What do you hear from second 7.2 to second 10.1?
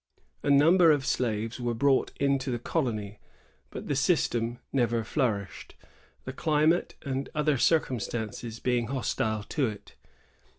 other circumstances being hostile to it.